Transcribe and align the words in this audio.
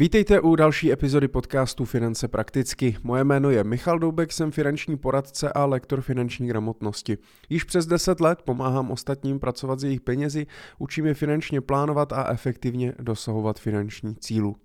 Vítejte 0.00 0.40
u 0.40 0.56
další 0.56 0.92
epizody 0.92 1.28
podcastu 1.28 1.84
Finance 1.84 2.28
prakticky. 2.28 2.96
Moje 3.02 3.24
jméno 3.24 3.50
je 3.50 3.64
Michal 3.64 3.98
Doubek, 3.98 4.32
jsem 4.32 4.50
finanční 4.50 4.96
poradce 4.96 5.52
a 5.52 5.64
lektor 5.64 6.00
finanční 6.00 6.48
gramotnosti. 6.48 7.18
Již 7.48 7.64
přes 7.64 7.86
10 7.86 8.20
let 8.20 8.42
pomáhám 8.42 8.90
ostatním 8.90 9.40
pracovat 9.40 9.80
s 9.80 9.84
jejich 9.84 10.00
penězi, 10.00 10.46
učím 10.78 11.06
je 11.06 11.14
finančně 11.14 11.60
plánovat 11.60 12.12
a 12.12 12.30
efektivně 12.30 12.92
dosahovat 12.98 13.58
finanční 13.58 14.16
cílu. 14.16 14.56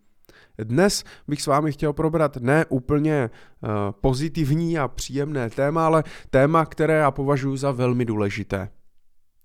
Dnes 0.58 1.04
bych 1.27 1.41
s 1.41 1.47
vámi 1.47 1.71
chtěl 1.71 1.93
probrat 1.93 2.38
ne 2.38 2.65
úplně 2.70 3.29
uh, 3.29 3.70
pozitivní 4.02 4.77
a 4.77 4.88
příjemné 4.88 5.49
téma, 5.49 5.86
ale 5.86 6.04
téma, 6.29 6.65
které 6.65 6.93
já 6.93 7.11
považuji 7.11 7.57
za 7.57 7.71
velmi 7.71 8.05
důležité. 8.05 8.70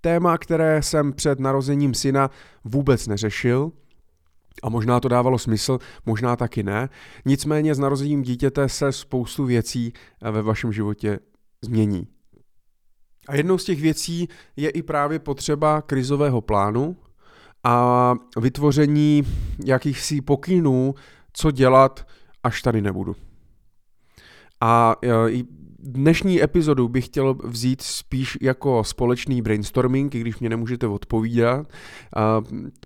Téma, 0.00 0.38
které 0.38 0.82
jsem 0.82 1.12
před 1.12 1.41
narozením 1.41 1.95
syna 1.95 2.30
vůbec 2.64 3.07
neřešil, 3.07 3.72
a 4.63 4.69
možná 4.69 5.01
to 5.01 5.09
dávalo 5.09 5.39
smysl, 5.39 5.79
možná 6.07 6.37
taky 6.37 6.63
ne. 6.63 6.89
Nicméně 7.25 7.75
s 7.75 7.79
narozením 7.79 8.23
dítěte 8.23 8.68
se 8.68 8.93
spoustu 8.93 9.45
věcí 9.45 9.93
eh, 10.23 10.31
ve 10.31 10.43
vašem 10.43 10.73
životě 10.73 11.18
změní. 11.63 12.07
A 13.29 13.35
jednou 13.35 13.59
z 13.59 13.65
těch 13.65 13.81
věcí 13.81 14.29
je 14.57 14.71
i 14.71 14.82
právě 14.82 15.18
potřeba 15.18 15.82
krizového 15.82 16.41
plánu 16.41 16.96
a 17.65 18.15
vytvoření 18.41 19.23
jakýchsi 19.65 20.21
pokynů, 20.21 20.95
co 21.32 21.51
dělat, 21.51 22.07
až 22.43 22.63
tady 22.63 22.82
nebudu. 22.82 23.17
A 24.61 24.96
eh, 25.04 25.09
Dnešní 25.82 26.43
epizodu 26.43 26.89
bych 26.89 27.07
chtěl 27.07 27.34
vzít 27.44 27.82
spíš 27.82 28.39
jako 28.40 28.84
společný 28.84 29.43
brainstorming, 29.43 30.14
i 30.14 30.20
když 30.20 30.39
mě 30.39 30.48
nemůžete 30.48 30.86
odpovídat, 30.86 31.66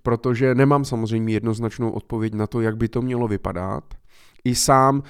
protože 0.02 0.54
nemám 0.54 0.84
samozřejmě 0.84 1.34
jednoznačnou 1.34 1.90
odpověď 1.90 2.34
na 2.34 2.46
to, 2.46 2.60
jak 2.60 2.76
by 2.76 2.88
to 2.88 3.02
mělo 3.02 3.28
vypadat. 3.28 3.84
I 4.44 4.54
sám 4.54 5.02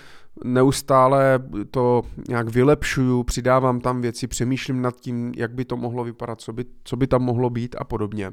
neustále 0.44 1.38
to 1.70 2.02
nějak 2.28 2.48
vylepšuju, 2.48 3.22
přidávám 3.22 3.80
tam 3.80 4.00
věci, 4.00 4.26
přemýšlím 4.26 4.82
nad 4.82 5.00
tím, 5.00 5.32
jak 5.36 5.54
by 5.54 5.64
to 5.64 5.76
mohlo 5.76 6.04
vypadat, 6.04 6.40
co 6.40 6.52
by, 6.52 6.64
co 6.84 6.96
by 6.96 7.06
tam 7.06 7.22
mohlo 7.22 7.50
být 7.50 7.76
a 7.78 7.84
podobně. 7.84 8.32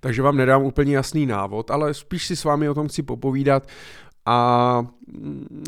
Takže 0.00 0.22
vám 0.22 0.36
nedám 0.36 0.62
úplně 0.62 0.96
jasný 0.96 1.26
návod, 1.26 1.70
ale 1.70 1.94
spíš 1.94 2.26
si 2.26 2.36
s 2.36 2.44
vámi 2.44 2.68
o 2.68 2.74
tom 2.74 2.88
chci 2.88 3.02
popovídat 3.02 3.66
a 4.30 4.86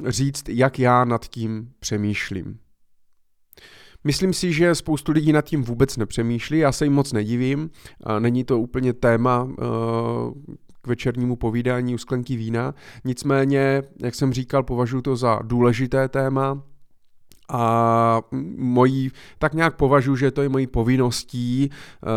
říct, 0.08 0.48
jak 0.48 0.78
já 0.78 1.04
nad 1.04 1.26
tím 1.26 1.72
přemýšlím. 1.80 2.58
Myslím 4.04 4.32
si, 4.32 4.52
že 4.52 4.74
spoustu 4.74 5.12
lidí 5.12 5.32
nad 5.32 5.44
tím 5.44 5.62
vůbec 5.62 5.96
nepřemýšlí, 5.96 6.58
já 6.58 6.72
se 6.72 6.84
jim 6.84 6.92
moc 6.92 7.12
nedivím, 7.12 7.70
není 8.18 8.44
to 8.44 8.58
úplně 8.58 8.92
téma 8.92 9.48
eh, 9.50 9.64
k 10.82 10.86
večernímu 10.86 11.36
povídání 11.36 11.94
u 11.94 11.98
sklenky 11.98 12.36
vína, 12.36 12.74
nicméně, 13.04 13.82
jak 14.02 14.14
jsem 14.14 14.32
říkal, 14.32 14.62
považuji 14.62 15.00
to 15.00 15.16
za 15.16 15.38
důležité 15.42 16.08
téma, 16.08 16.62
a 17.48 18.22
mojí, 18.56 19.10
tak 19.38 19.54
nějak 19.54 19.76
považuji, 19.76 20.16
že 20.16 20.30
to 20.30 20.42
je 20.42 20.48
mojí 20.48 20.66
povinností, 20.66 21.70
eh, 21.70 22.08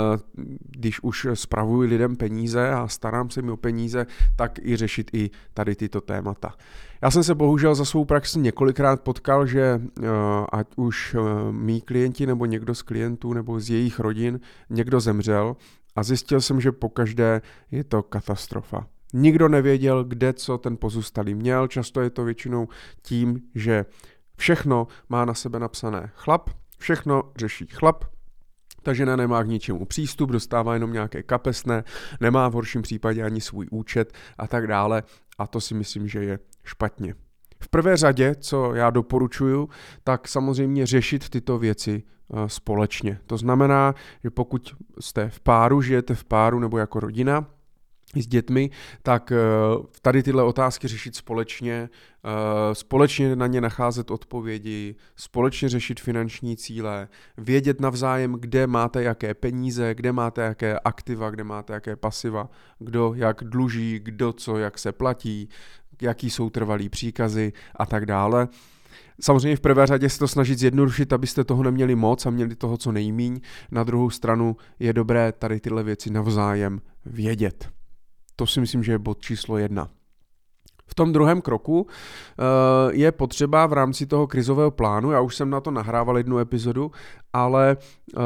když 0.77 1.03
už 1.03 1.27
spravuji 1.33 1.89
lidem 1.89 2.15
peníze 2.15 2.69
a 2.69 2.87
starám 2.87 3.29
se 3.29 3.41
mi 3.41 3.51
o 3.51 3.57
peníze, 3.57 4.05
tak 4.35 4.59
i 4.59 4.75
řešit 4.75 5.11
i 5.13 5.29
tady 5.53 5.75
tyto 5.75 6.01
témata. 6.01 6.53
Já 7.01 7.11
jsem 7.11 7.23
se 7.23 7.35
bohužel 7.35 7.75
za 7.75 7.85
svou 7.85 8.05
praxi 8.05 8.39
několikrát 8.39 9.01
potkal, 9.01 9.45
že 9.45 9.81
eh, 9.81 10.07
ať 10.51 10.67
už 10.75 11.15
eh, 11.15 11.51
mý 11.51 11.81
klienti 11.81 12.25
nebo 12.25 12.45
někdo 12.45 12.75
z 12.75 12.81
klientů 12.81 13.33
nebo 13.33 13.59
z 13.59 13.69
jejich 13.69 13.99
rodin 13.99 14.39
někdo 14.69 14.99
zemřel 14.99 15.55
a 15.95 16.03
zjistil 16.03 16.41
jsem, 16.41 16.61
že 16.61 16.71
pokaždé 16.71 17.41
je 17.71 17.83
to 17.83 18.03
katastrofa. 18.03 18.87
Nikdo 19.13 19.49
nevěděl, 19.49 20.03
kde 20.03 20.33
co 20.33 20.57
ten 20.57 20.77
pozůstalý 20.77 21.35
měl, 21.35 21.67
často 21.67 22.01
je 22.01 22.09
to 22.09 22.23
většinou 22.23 22.67
tím, 23.01 23.41
že 23.55 23.85
Všechno 24.37 24.87
má 25.09 25.25
na 25.25 25.33
sebe 25.33 25.59
napsané 25.59 26.11
chlap, 26.15 26.49
všechno 26.77 27.23
řeší 27.37 27.67
chlap, 27.67 28.05
ta 28.83 28.93
žena 28.93 29.15
nemá 29.15 29.43
k 29.43 29.47
ničemu 29.47 29.85
přístup, 29.85 30.31
dostává 30.31 30.73
jenom 30.73 30.93
nějaké 30.93 31.23
kapesné, 31.23 31.83
nemá 32.19 32.49
v 32.49 32.53
horším 32.53 32.81
případě 32.81 33.23
ani 33.23 33.41
svůj 33.41 33.67
účet 33.71 34.13
a 34.37 34.47
tak 34.47 34.67
dále 34.67 35.03
a 35.37 35.47
to 35.47 35.61
si 35.61 35.73
myslím, 35.73 36.07
že 36.07 36.23
je 36.23 36.39
špatně. 36.63 37.15
V 37.59 37.69
prvé 37.69 37.97
řadě, 37.97 38.35
co 38.35 38.75
já 38.75 38.89
doporučuju, 38.89 39.69
tak 40.03 40.27
samozřejmě 40.27 40.85
řešit 40.85 41.29
tyto 41.29 41.57
věci 41.57 42.03
eh, 42.03 42.49
společně. 42.49 43.19
To 43.25 43.37
znamená, 43.37 43.95
že 44.23 44.29
pokud 44.29 44.75
jste 44.99 45.29
v 45.29 45.39
páru, 45.39 45.81
žijete 45.81 46.15
v 46.15 46.23
páru 46.23 46.59
nebo 46.59 46.77
jako 46.77 46.99
rodina, 46.99 47.47
s 48.15 48.27
dětmi, 48.27 48.69
tak 49.03 49.31
eh, 49.31 49.37
tady 50.01 50.23
tyhle 50.23 50.43
otázky 50.43 50.87
řešit 50.87 51.15
společně, 51.15 51.89
eh, 52.23 52.75
společně 52.75 53.35
na 53.35 53.47
ně 53.47 53.61
nacházet 53.61 54.11
odpovědi, 54.11 54.95
společně 55.15 55.69
řešit 55.69 55.99
finanční 55.99 56.57
cíle, 56.57 57.07
vědět 57.37 57.81
navzájem, 57.81 58.33
kde 58.33 58.67
máte 58.67 59.03
jaké 59.03 59.33
peníze, 59.33 59.95
kde 59.95 60.11
máte 60.11 60.41
jaké 60.41 60.79
aktiva, 60.79 61.29
kde 61.29 61.43
máte 61.43 61.73
jaké 61.73 61.95
pasiva, 61.95 62.49
kdo 62.79 63.13
jak 63.15 63.43
dluží, 63.43 63.99
kdo 63.99 64.33
co, 64.33 64.57
jak 64.57 64.79
se 64.79 64.91
platí, 64.91 65.49
jaký 66.01 66.29
jsou 66.29 66.49
trvalý 66.49 66.89
příkazy 66.89 67.53
a 67.75 67.85
tak 67.85 68.05
dále. 68.05 68.47
Samozřejmě 69.21 69.55
v 69.55 69.61
prvé 69.61 69.87
řadě 69.87 70.09
se 70.09 70.19
to 70.19 70.27
snažit 70.27 70.59
zjednodušit, 70.59 71.13
abyste 71.13 71.43
toho 71.43 71.63
neměli 71.63 71.95
moc 71.95 72.25
a 72.25 72.29
měli 72.29 72.55
toho 72.55 72.77
co 72.77 72.91
nejmíň. 72.91 73.39
Na 73.71 73.83
druhou 73.83 74.09
stranu 74.09 74.57
je 74.79 74.93
dobré 74.93 75.31
tady 75.31 75.59
tyhle 75.59 75.83
věci 75.83 76.09
navzájem 76.09 76.81
vědět. 77.05 77.74
To 78.35 78.47
si 78.47 78.59
myslím, 78.59 78.83
že 78.83 78.91
je 78.91 78.99
bod 78.99 79.21
číslo 79.21 79.57
jedna. 79.57 79.89
V 80.87 80.95
tom 80.95 81.13
druhém 81.13 81.41
kroku 81.41 81.81
uh, 81.81 81.87
je 82.91 83.11
potřeba 83.11 83.65
v 83.65 83.73
rámci 83.73 84.05
toho 84.05 84.27
krizového 84.27 84.71
plánu, 84.71 85.11
já 85.11 85.21
už 85.21 85.35
jsem 85.35 85.49
na 85.49 85.61
to 85.61 85.71
nahrával 85.71 86.17
jednu 86.17 86.37
epizodu, 86.37 86.91
ale 87.33 87.77
uh, 88.17 88.23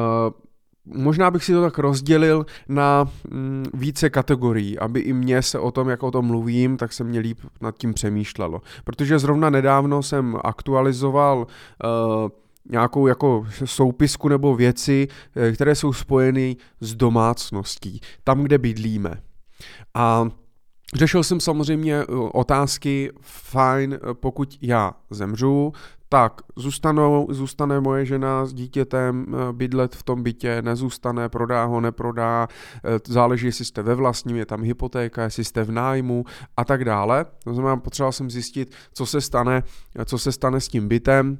možná 0.86 1.31
bych 1.31 1.44
si 1.44 1.53
to 1.53 1.62
tak 1.62 1.78
rozdělil 1.78 2.46
na 2.69 3.08
mm, 3.30 3.66
více 3.74 4.09
kategorií, 4.09 4.80
aby 4.80 5.00
i 5.00 5.14
mě 5.14 5.42
se 5.42 5.59
o 5.59 5.72
tom, 5.72 5.90
jak 5.90 6.03
o 6.03 6.12
tom 6.12 6.25
mluvím, 6.25 6.78
tak 6.78 6.94
se 6.94 7.03
mě 7.03 7.19
líp 7.19 7.40
nad 7.62 7.78
tím 7.78 7.94
přemýšlelo. 7.94 8.62
Protože 8.84 9.19
zrovna 9.19 9.50
nedávno 9.50 10.03
jsem 10.03 10.38
aktualizoval 10.44 11.38
uh, 11.38 12.30
nějakou 12.72 13.08
jako 13.08 13.46
soupisku 13.66 14.28
nebo 14.28 14.56
věci, 14.56 15.08
které 15.53 15.75
jsou 15.75 15.94
spojeny 15.94 16.58
s 16.80 16.96
domácností, 16.96 18.02
tam, 18.24 18.44
kde 18.44 18.58
bydlíme. 18.58 19.22
A 19.94 20.30
Řešil 20.94 21.24
jsem 21.24 21.40
samozřejmě 21.40 21.96
eh, 21.96 22.06
otázky, 22.34 23.12
fajn, 23.22 23.94
eh, 23.94 24.14
pokud 24.14 24.58
já 24.62 24.94
zemřu, 25.09 25.74
tak 26.12 26.42
zůstanou, 26.56 27.28
zůstane 27.30 27.80
moje 27.80 28.06
žena 28.06 28.46
s 28.46 28.53
dítětem 28.53 29.25
eh, 29.30 29.53
bydlet 29.53 29.96
v 29.96 30.03
tom 30.03 30.24
bytě, 30.24 30.62
nezůstane, 30.62 31.30
prodá 31.30 31.66
ho, 31.66 31.81
neprodá, 31.81 32.48
záleží, 33.08 33.46
jestli 33.46 33.66
jste 33.66 33.81
ve 33.81 33.96
vlastním, 33.96 34.36
je 34.36 34.46
tam 34.46 34.64
hypotéka, 34.64 35.24
jestli 35.24 35.44
jste 35.44 35.64
v 35.64 35.72
nájmu 35.72 36.25
a 36.58 36.66
tak 36.66 36.86
dále. 36.86 37.25
To 37.44 37.53
znamená, 37.53 37.78
potřeboval 37.78 38.12
jsem 38.12 38.31
zjistit, 38.31 38.75
co 38.94 39.06
se 39.06 39.22
stane, 39.22 39.64
co 40.06 40.18
se 40.18 40.31
stane 40.31 40.62
s 40.62 40.68
tím 40.68 40.88
bytem, 40.88 41.38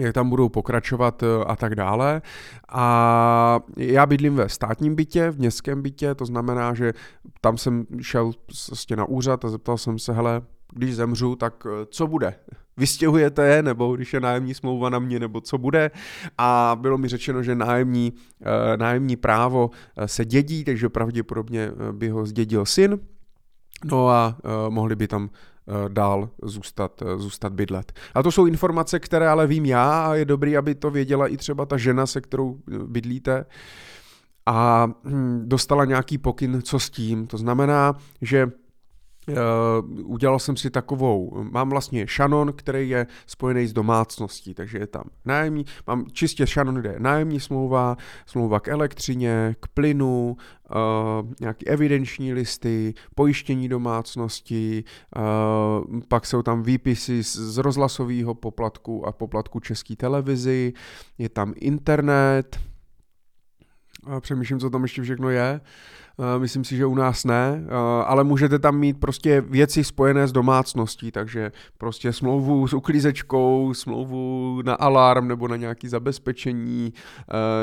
jak 0.00 0.14
tam 0.14 0.30
budou 0.30 0.48
pokračovat 0.48 1.22
eh, 1.22 1.44
a 1.46 1.56
tak 1.56 1.74
dále. 1.74 2.22
A 2.68 3.60
já 3.76 4.06
bydlím 4.06 4.34
ve 4.34 4.48
státním 4.48 4.94
bytě, 4.94 5.30
v 5.30 5.38
městském 5.38 5.82
bytě, 5.82 6.14
to 6.14 6.24
znamená, 6.24 6.74
že 6.74 6.92
tam 7.40 7.58
jsem 7.58 7.86
šel 8.00 8.32
prostě 8.66 8.96
na 8.96 9.04
úřad 9.04 9.44
a 9.44 9.48
zeptal 9.48 9.78
jsem 9.78 9.98
se, 9.98 10.12
hele, 10.12 10.42
když 10.72 10.96
zemřu, 10.96 11.36
tak 11.36 11.66
eh, 11.66 11.86
co 11.90 12.06
bude? 12.06 12.34
Vystěhujete, 12.76 13.62
nebo 13.62 13.96
když 13.96 14.12
je 14.14 14.20
nájemní 14.20 14.54
smlouva 14.54 14.90
na 14.90 14.98
mě, 14.98 15.20
nebo 15.20 15.40
co 15.40 15.58
bude? 15.58 15.90
A 16.38 16.76
bylo 16.80 16.98
mi 16.98 17.08
řečeno, 17.08 17.42
že 17.42 17.54
nájemní, 17.54 18.12
eh, 18.40 18.76
nájemní 18.76 19.16
právo 19.16 19.70
se 20.06 20.24
dědí, 20.24 20.64
takže 20.64 20.88
pravděpodobně 20.88 21.70
by 21.92 22.08
ho 22.08 22.26
zdědil 22.26 22.66
syn, 22.66 22.98
No 23.84 24.08
a 24.08 24.36
mohli 24.68 24.96
by 24.96 25.08
tam 25.08 25.30
dál 25.88 26.30
zůstat, 26.42 27.02
uh, 27.02 27.20
zůstat 27.20 27.52
bydlet. 27.52 27.92
A 28.14 28.22
to 28.22 28.32
jsou 28.32 28.46
informace, 28.46 29.00
které 29.00 29.28
ale 29.28 29.46
vím 29.46 29.66
já 29.66 30.06
a 30.06 30.14
je 30.14 30.24
dobrý, 30.24 30.56
aby 30.56 30.74
to 30.74 30.90
věděla 30.90 31.28
i 31.28 31.36
třeba 31.36 31.66
ta 31.66 31.76
žena, 31.76 32.06
se 32.06 32.20
kterou 32.20 32.58
bydlíte 32.86 33.44
a 34.46 34.88
hm, 35.04 35.42
dostala 35.44 35.84
nějaký 35.84 36.18
pokyn, 36.18 36.62
co 36.62 36.78
s 36.78 36.90
tím. 36.90 37.26
To 37.26 37.38
znamená, 37.38 37.96
že 38.22 38.50
Uh, 39.28 40.10
udělal 40.10 40.38
jsem 40.38 40.56
si 40.56 40.70
takovou, 40.70 41.44
mám 41.50 41.70
vlastně 41.70 42.06
šanon, 42.06 42.52
který 42.52 42.88
je 42.88 43.06
spojený 43.26 43.66
s 43.66 43.72
domácností, 43.72 44.54
takže 44.54 44.78
je 44.78 44.86
tam 44.86 45.04
nájemní, 45.24 45.64
mám 45.86 46.06
čistě 46.12 46.46
šanon, 46.46 46.74
kde 46.74 46.92
je 46.92 47.00
nájemní 47.00 47.40
smlouva, 47.40 47.96
smlouva 48.26 48.60
k 48.60 48.68
elektřině, 48.68 49.56
k 49.60 49.68
plynu, 49.68 50.36
uh, 50.70 51.30
nějaký 51.40 51.68
evidenční 51.68 52.32
listy, 52.32 52.94
pojištění 53.14 53.68
domácnosti, 53.68 54.84
uh, 55.16 56.00
pak 56.08 56.26
jsou 56.26 56.42
tam 56.42 56.62
výpisy 56.62 57.24
z, 57.24 57.36
z 57.36 57.58
rozhlasového 57.58 58.34
poplatku 58.34 59.06
a 59.06 59.12
poplatku 59.12 59.60
české 59.60 59.96
televizi, 59.96 60.72
je 61.18 61.28
tam 61.28 61.54
internet, 61.56 62.58
a 64.04 64.20
přemýšlím, 64.20 64.60
co 64.60 64.70
tam 64.70 64.82
ještě 64.82 65.02
všechno 65.02 65.30
je, 65.30 65.60
myslím 66.38 66.64
si, 66.64 66.76
že 66.76 66.86
u 66.86 66.94
nás 66.94 67.24
ne, 67.24 67.64
ale 68.06 68.24
můžete 68.24 68.58
tam 68.58 68.78
mít 68.78 69.00
prostě 69.00 69.40
věci 69.40 69.84
spojené 69.84 70.26
s 70.26 70.32
domácností, 70.32 71.10
takže 71.10 71.52
prostě 71.78 72.12
smlouvu 72.12 72.68
s 72.68 72.72
uklízečkou, 72.72 73.74
smlouvu 73.74 74.62
na 74.64 74.74
alarm 74.74 75.28
nebo 75.28 75.48
na 75.48 75.56
nějaký 75.56 75.88
zabezpečení, 75.88 76.92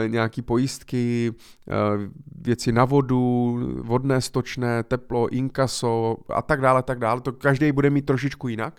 nějaký 0.08 0.42
pojistky, 0.42 1.34
věci 2.42 2.72
na 2.72 2.86
vodu, 2.86 3.60
vodné 3.82 4.22
stočné, 4.22 4.84
teplo, 4.84 5.30
inkaso 5.30 6.18
a 6.30 6.42
tak 6.42 6.62
dále, 6.62 6.84
tak 6.84 7.00
dále. 7.00 7.22
To 7.22 7.32
každý 7.32 7.72
bude 7.72 7.90
mít 7.90 8.06
trošičku 8.06 8.48
jinak. 8.48 8.78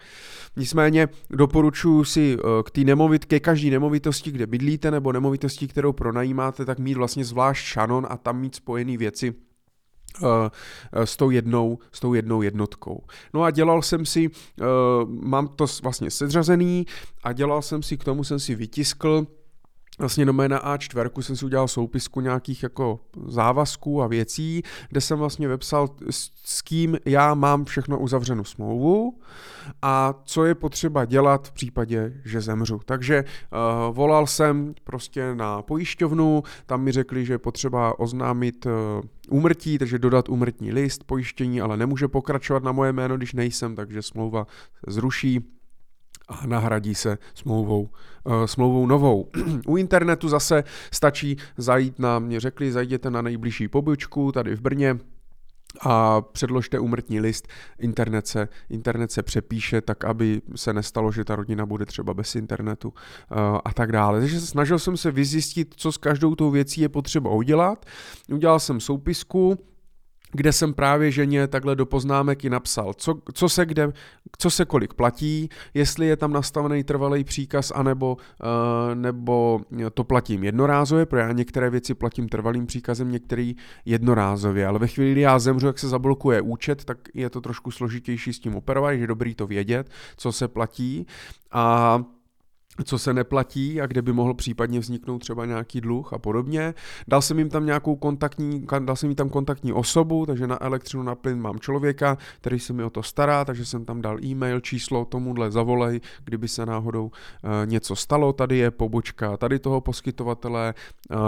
Nicméně 0.56 1.08
doporučuji 1.30 2.04
si 2.04 2.36
k 2.64 2.70
té 2.70 2.80
nemovitě, 2.80 3.40
každý 3.40 3.70
nemovitosti, 3.70 4.30
kde 4.30 4.46
bydlíte, 4.46 4.90
nebo 4.90 5.12
nemovitosti, 5.12 5.68
kterou 5.68 5.92
pronajímáte, 5.92 6.64
tak 6.64 6.78
mít 6.78 6.94
vlastně 6.94 7.24
zvlášť 7.24 7.64
šanon 7.66 8.06
a 8.10 8.16
tam 8.16 8.40
mít 8.40 8.54
spojené 8.54 8.96
věci 8.96 9.34
s 10.92 11.16
tou 11.16 11.30
jednou, 11.30 11.78
s 11.92 12.00
tou 12.00 12.14
jednou 12.14 12.42
jednotkou. 12.42 13.04
No 13.34 13.42
a 13.42 13.50
dělal 13.50 13.82
jsem 13.82 14.06
si, 14.06 14.28
uh, 14.28 14.64
mám 15.08 15.48
to 15.48 15.66
vlastně 15.82 16.10
sedřazený 16.10 16.86
a 17.22 17.32
dělal 17.32 17.62
jsem 17.62 17.82
si, 17.82 17.96
k 17.96 18.04
tomu 18.04 18.24
jsem 18.24 18.40
si 18.40 18.54
vytiskl 18.54 19.26
vlastně 19.98 20.26
do 20.26 20.32
na 20.32 20.76
A4 20.76 21.20
jsem 21.20 21.36
si 21.36 21.44
udělal 21.44 21.68
soupisku 21.68 22.20
nějakých 22.20 22.62
jako 22.62 23.00
závazků 23.26 24.02
a 24.02 24.06
věcí, 24.06 24.62
kde 24.88 25.00
jsem 25.00 25.18
vlastně 25.18 25.48
vepsal, 25.48 25.88
s 26.44 26.62
kým 26.62 26.98
já 27.04 27.34
mám 27.34 27.64
všechno 27.64 27.98
uzavřenou 27.98 28.44
smlouvu 28.44 29.18
a 29.82 30.14
co 30.24 30.44
je 30.44 30.54
potřeba 30.54 31.04
dělat 31.04 31.48
v 31.48 31.52
případě, 31.52 32.12
že 32.24 32.40
zemřu. 32.40 32.80
Takže 32.84 33.24
uh, 33.24 33.96
volal 33.96 34.26
jsem 34.26 34.74
prostě 34.84 35.34
na 35.34 35.62
pojišťovnu, 35.62 36.42
tam 36.66 36.82
mi 36.82 36.92
řekli, 36.92 37.26
že 37.26 37.34
je 37.34 37.38
potřeba 37.38 37.98
oznámit 37.98 38.66
uh, 38.66 38.72
úmrtí, 39.28 39.78
takže 39.78 39.98
dodat 39.98 40.28
úmrtní 40.28 40.72
list, 40.72 41.04
pojištění, 41.04 41.60
ale 41.60 41.76
nemůže 41.76 42.08
pokračovat 42.08 42.62
na 42.62 42.72
moje 42.72 42.92
jméno, 42.92 43.16
když 43.16 43.32
nejsem, 43.32 43.76
takže 43.76 44.02
smlouva 44.02 44.46
zruší 44.86 45.55
a 46.28 46.46
nahradí 46.46 46.94
se 46.94 47.18
smlouvou, 47.34 47.90
uh, 48.24 48.44
smlouvou 48.44 48.86
novou. 48.86 49.28
U 49.66 49.76
internetu 49.76 50.28
zase 50.28 50.64
stačí 50.92 51.36
zajít 51.56 51.98
na, 51.98 52.18
mě 52.18 52.40
řekli, 52.40 52.72
zajděte 52.72 53.10
na 53.10 53.22
nejbližší 53.22 53.68
pobočku 53.68 54.32
tady 54.32 54.56
v 54.56 54.60
Brně, 54.60 54.98
a 55.80 56.20
předložte 56.20 56.78
úmrtní 56.78 57.20
list, 57.20 57.48
internet 57.78 58.26
se, 58.26 58.48
internet 58.70 59.12
se 59.12 59.22
přepíše 59.22 59.80
tak, 59.80 60.04
aby 60.04 60.42
se 60.54 60.72
nestalo, 60.72 61.12
že 61.12 61.24
ta 61.24 61.36
rodina 61.36 61.66
bude 61.66 61.86
třeba 61.86 62.14
bez 62.14 62.34
internetu 62.34 62.88
uh, 62.88 63.38
a 63.64 63.72
tak 63.74 63.92
dále. 63.92 64.20
Takže 64.20 64.40
snažil 64.40 64.78
jsem 64.78 64.96
se 64.96 65.10
vyzjistit, 65.10 65.74
co 65.76 65.92
s 65.92 65.96
každou 65.96 66.34
tou 66.34 66.50
věcí 66.50 66.80
je 66.80 66.88
potřeba 66.88 67.30
udělat. 67.30 67.86
Udělal 68.28 68.60
jsem 68.60 68.80
soupisku, 68.80 69.58
kde 70.36 70.52
jsem 70.52 70.74
právě 70.74 71.10
ženě 71.10 71.46
takhle 71.46 71.76
do 71.76 71.86
poznámek 71.86 72.44
i 72.44 72.50
napsal, 72.50 72.94
co, 72.94 73.18
co, 73.32 73.48
se 73.48 73.66
kde, 73.66 73.92
co 74.38 74.50
se 74.50 74.64
kolik 74.64 74.94
platí, 74.94 75.48
jestli 75.74 76.06
je 76.06 76.16
tam 76.16 76.32
nastavený 76.32 76.84
trvalý 76.84 77.24
příkaz, 77.24 77.72
anebo 77.74 78.16
uh, 78.16 78.94
nebo 78.94 79.60
to 79.94 80.04
platím 80.04 80.44
jednorázově, 80.44 81.06
protože 81.06 81.22
já 81.22 81.32
některé 81.32 81.70
věci 81.70 81.94
platím 81.94 82.28
trvalým 82.28 82.66
příkazem, 82.66 83.12
některý 83.12 83.56
jednorázově, 83.84 84.66
ale 84.66 84.78
ve 84.78 84.86
chvíli, 84.86 85.12
kdy 85.12 85.20
já 85.20 85.38
zemřu, 85.38 85.66
jak 85.66 85.78
se 85.78 85.88
zablokuje 85.88 86.40
účet, 86.40 86.84
tak 86.84 86.98
je 87.14 87.30
to 87.30 87.40
trošku 87.40 87.70
složitější 87.70 88.32
s 88.32 88.38
tím 88.38 88.54
operovat, 88.56 88.90
je 88.90 89.06
dobrý 89.06 89.34
to 89.34 89.46
vědět, 89.46 89.90
co 90.16 90.32
se 90.32 90.48
platí. 90.48 91.06
A 91.52 92.04
co 92.84 92.98
se 92.98 93.14
neplatí 93.14 93.80
a 93.80 93.86
kde 93.86 94.02
by 94.02 94.12
mohl 94.12 94.34
případně 94.34 94.80
vzniknout 94.80 95.18
třeba 95.18 95.46
nějaký 95.46 95.80
dluh 95.80 96.12
a 96.12 96.18
podobně. 96.18 96.74
Dal 97.08 97.22
jsem 97.22 97.38
jim 97.38 97.48
tam 97.48 97.66
nějakou 97.66 97.96
kontaktní, 97.96 98.66
dal 98.78 98.96
jsem 98.96 99.08
jim 99.08 99.16
tam 99.16 99.28
kontaktní 99.28 99.72
osobu, 99.72 100.26
takže 100.26 100.46
na 100.46 100.62
elektřinu, 100.62 101.02
na 101.02 101.14
plyn 101.14 101.40
mám 101.40 101.58
člověka, 101.58 102.18
který 102.40 102.58
se 102.58 102.72
mi 102.72 102.82
o 102.82 102.90
to 102.90 103.02
stará, 103.02 103.44
takže 103.44 103.64
jsem 103.64 103.84
tam 103.84 104.02
dal 104.02 104.24
e-mail, 104.24 104.60
číslo, 104.60 105.04
tomuhle 105.04 105.50
zavolej, 105.50 106.00
kdyby 106.24 106.48
se 106.48 106.66
náhodou 106.66 107.04
uh, 107.04 107.10
něco 107.64 107.96
stalo, 107.96 108.32
tady 108.32 108.56
je 108.56 108.70
pobočka 108.70 109.36
tady 109.36 109.58
toho 109.58 109.80
poskytovatele 109.80 110.74
uh, 111.10 111.18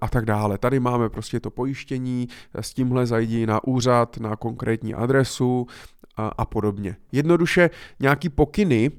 a 0.00 0.08
tak 0.08 0.24
dále. 0.24 0.58
Tady 0.58 0.80
máme 0.80 1.08
prostě 1.08 1.40
to 1.40 1.50
pojištění, 1.50 2.28
s 2.54 2.74
tímhle 2.74 3.06
zajdi 3.06 3.46
na 3.46 3.64
úřad, 3.64 4.16
na 4.16 4.36
konkrétní 4.36 4.94
adresu 4.94 5.66
a, 6.16 6.28
a 6.28 6.44
podobně. 6.44 6.96
Jednoduše 7.12 7.70
nějaký 8.00 8.28
pokyny, 8.28 8.90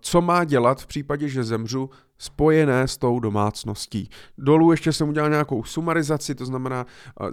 co 0.00 0.20
má 0.20 0.44
dělat 0.44 0.80
v 0.80 0.86
případě, 0.86 1.28
že 1.28 1.44
zemřu, 1.44 1.90
spojené 2.18 2.88
s 2.88 2.96
tou 2.96 3.20
domácností. 3.20 4.08
Dolů 4.38 4.70
ještě 4.70 4.92
jsem 4.92 5.08
udělal 5.08 5.30
nějakou 5.30 5.64
sumarizaci, 5.64 6.34
to 6.34 6.46
znamená, 6.46 6.86
eh, 7.20 7.32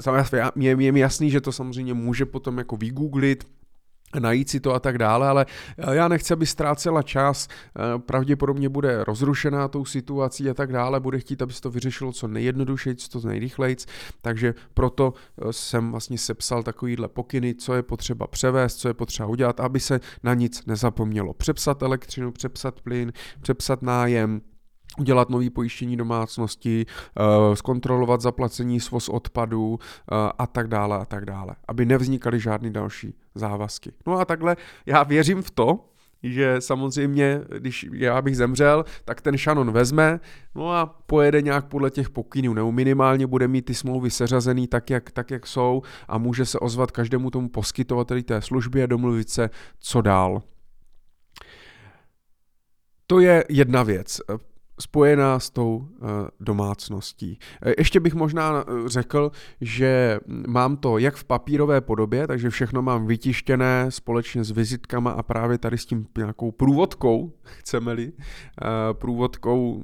je 0.58 0.92
mi 0.92 1.00
jasný, 1.00 1.32
že 1.32 1.42
to 1.42 1.52
samozřejmě 1.52 1.94
může 1.94 2.26
potom 2.26 2.58
jako 2.58 2.78
vygooglit, 2.78 3.44
najít 4.20 4.50
si 4.50 4.60
to 4.60 4.74
a 4.74 4.80
tak 4.80 4.98
dále, 4.98 5.28
ale 5.28 5.46
eh, 5.78 5.96
já 5.96 6.08
nechci, 6.08 6.34
aby 6.34 6.46
ztrácela 6.46 7.02
čas, 7.04 7.48
eh, 7.48 8.00
pravděpodobně 8.00 8.70
bude 8.70 9.04
rozrušená 9.04 9.68
tou 9.68 9.86
situací 9.86 10.50
a 10.50 10.54
tak 10.54 10.72
dále, 10.72 11.00
bude 11.00 11.20
chtít, 11.20 11.42
aby 11.42 11.54
se 11.54 11.62
to 11.62 11.72
vyřešilo 11.72 12.12
co 12.12 12.28
nejjednodušeji, 12.28 12.96
co 12.96 13.28
nejrychleji, 13.28 13.76
takže 14.22 14.54
proto 14.74 15.14
eh, 15.14 15.54
jsem 15.54 15.92
vlastně 15.92 16.18
sepsal 16.18 16.64
takovýhle 16.64 17.08
pokyny, 17.08 17.56
co 17.56 17.74
je 17.74 17.84
potřeba 17.84 18.28
převést, 18.28 18.76
co 18.76 18.88
je 18.88 18.94
potřeba 18.94 19.30
udělat, 19.30 19.60
aby 19.60 19.80
se 19.80 20.00
na 20.24 20.34
nic 20.34 20.66
nezapomnělo. 20.66 21.34
Přepsat 21.34 21.84
elektřinu, 21.84 22.32
přepsat 22.32 22.82
plyn, 22.82 23.14
přepsat 23.42 23.82
nájem, 23.82 24.42
udělat 24.98 25.30
nový 25.30 25.50
pojištění 25.50 25.98
domácnosti, 25.98 26.86
uh, 27.20 27.56
zkontrolovat 27.56 28.22
zaplacení 28.22 28.80
svoz 28.80 29.10
odpadů 29.10 29.70
uh, 29.70 29.78
a 30.38 30.48
tak 30.48 30.68
dále 30.68 30.98
a 30.98 31.06
tak 31.06 31.26
dále, 31.26 31.56
aby 31.68 31.86
nevznikaly 31.86 32.40
žádné 32.40 32.70
další 32.70 33.16
závazky. 33.36 33.92
No 34.08 34.20
a 34.20 34.26
takhle 34.26 34.58
já 34.86 35.04
věřím 35.04 35.42
v 35.42 35.52
to, 35.52 35.80
že 36.24 36.56
samozřejmě, 36.62 37.42
když 37.58 37.86
já 37.94 38.22
bych 38.22 38.38
zemřel, 38.38 38.86
tak 39.06 39.22
ten 39.22 39.38
šanon 39.38 39.72
vezme, 39.72 40.20
no 40.56 40.72
a 40.72 40.86
pojede 40.86 41.42
nějak 41.42 41.66
podle 41.66 41.92
těch 41.92 42.10
pokynů, 42.10 42.54
nebo 42.54 42.72
minimálně 42.72 43.28
bude 43.28 43.48
mít 43.48 43.66
ty 43.66 43.74
smlouvy 43.74 44.10
seřazený 44.10 44.68
tak 44.68 44.90
jak, 44.90 45.12
tak, 45.12 45.32
jak 45.32 45.48
jsou 45.48 45.82
a 46.08 46.18
může 46.18 46.46
se 46.46 46.60
ozvat 46.60 46.92
každému 46.92 47.30
tomu 47.30 47.50
poskytovateli 47.50 48.24
té 48.24 48.42
služby 48.42 48.84
a 48.84 48.86
domluvit 48.86 49.30
se, 49.30 49.50
co 49.80 50.02
dál. 50.02 50.42
To 53.08 53.20
je 53.20 53.46
jedna 53.50 53.84
věc 53.84 54.22
spojená 54.82 55.40
s 55.40 55.50
tou 55.50 55.88
eh, 55.88 56.06
domácností. 56.40 57.40
Eh, 57.62 57.74
ještě 57.78 58.00
bych 58.00 58.14
možná 58.14 58.64
eh, 58.68 58.90
řekl, 58.90 59.32
že 59.62 60.20
mám 60.48 60.78
to 60.78 60.98
jak 60.98 61.16
v 61.16 61.24
papírové 61.24 61.82
podobě, 61.82 62.28
takže 62.28 62.50
všechno 62.50 62.82
mám 62.82 63.08
vytištěné 63.08 63.86
společně 63.90 64.44
s 64.44 64.52
vizitkama 64.52 65.12
a 65.12 65.24
právě 65.24 65.58
tady 65.58 65.78
s 65.78 65.86
tím 65.86 66.08
nějakou 66.18 66.52
průvodkou, 66.52 67.34
chceme-li, 67.44 68.12
průvodkou 68.94 69.84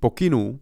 pokynů, 0.00 0.60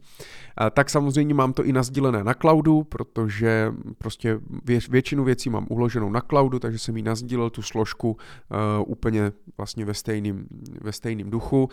tak 0.71 0.91
samozřejmě 0.91 1.35
mám 1.35 1.53
to 1.53 1.65
i 1.65 1.73
nazdílené 1.73 2.25
na 2.25 2.35
cloudu, 2.35 2.85
protože 2.85 3.73
prostě 3.99 4.41
většinu 4.89 5.25
věcí 5.25 5.51
mám 5.51 5.67
uloženou 5.71 6.11
na 6.11 6.21
cloudu, 6.21 6.59
takže 6.59 6.79
jsem 6.79 6.97
ji 6.97 7.03
nazdílel 7.03 7.51
tu 7.51 7.63
složku 7.63 8.17
úplně 8.87 9.33
vlastně 9.59 9.85
ve 9.85 9.95
stejným, 9.95 10.47
ve 10.81 10.93
stejným 10.93 11.31
duchu. 11.31 11.69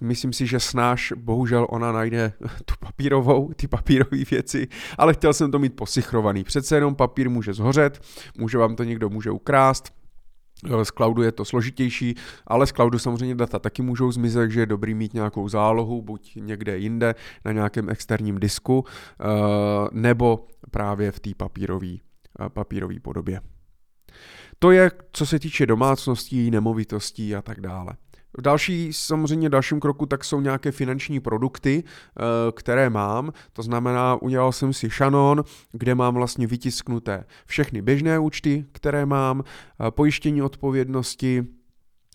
Myslím 0.00 0.32
si, 0.32 0.46
že 0.48 0.60
snáš, 0.60 1.12
bohužel 1.16 1.66
ona 1.70 1.92
najde 1.92 2.32
tu 2.64 2.74
papírovou, 2.80 3.52
ty 3.56 3.68
papírové 3.68 4.24
věci, 4.30 4.68
ale 4.98 5.14
chtěl 5.14 5.32
jsem 5.32 5.50
to 5.50 5.58
mít 5.58 5.76
posichrovaný. 5.76 6.44
Přece 6.44 6.76
jenom 6.76 6.94
papír 6.94 7.30
může 7.30 7.52
zhořet, 7.52 8.02
může 8.38 8.58
vám 8.58 8.76
to 8.76 8.84
někdo 8.84 9.08
může 9.08 9.30
ukrást, 9.30 9.98
z 10.82 10.88
cloudu 10.88 11.22
je 11.22 11.32
to 11.32 11.44
složitější, 11.44 12.14
ale 12.46 12.66
z 12.66 12.72
cloudu 12.72 12.98
samozřejmě 12.98 13.34
data 13.34 13.58
taky 13.58 13.82
můžou 13.82 14.12
zmizet, 14.12 14.40
takže 14.40 14.60
je 14.60 14.66
dobrý 14.66 14.94
mít 14.94 15.14
nějakou 15.14 15.48
zálohu, 15.48 16.02
buď 16.02 16.36
někde 16.36 16.78
jinde, 16.78 17.14
na 17.44 17.52
nějakém 17.52 17.90
externím 17.90 18.38
disku, 18.38 18.84
eh, 18.86 19.24
nebo 19.92 20.46
právě 20.70 21.12
v 21.12 21.20
té 21.20 21.30
papírové 21.34 22.94
eh, 22.94 23.00
podobě. 23.00 23.40
To 24.58 24.70
je, 24.70 24.90
co 25.12 25.26
se 25.26 25.38
týče 25.38 25.66
domácností, 25.66 26.50
nemovitostí 26.50 27.36
a 27.36 27.42
tak 27.42 27.60
dále. 27.60 27.92
V 28.36 28.42
další, 28.42 28.92
samozřejmě 28.92 29.48
dalším 29.48 29.80
kroku, 29.80 30.06
tak 30.06 30.24
jsou 30.24 30.40
nějaké 30.40 30.72
finanční 30.72 31.20
produkty, 31.20 31.84
eh, 31.84 32.22
které 32.52 32.90
mám. 32.90 33.32
To 33.52 33.62
znamená, 33.62 34.22
udělal 34.22 34.52
jsem 34.52 34.72
si 34.72 34.88
Shannon, 34.88 35.44
kde 35.72 35.94
mám 35.94 36.14
vlastně 36.14 36.46
vytisknuté 36.46 37.24
všechny 37.46 37.82
běžné 37.82 38.18
účty, 38.18 38.66
které 38.72 39.06
mám, 39.06 39.42
eh, 39.42 39.90
pojištění 39.90 40.42
odpovědnosti, 40.42 41.46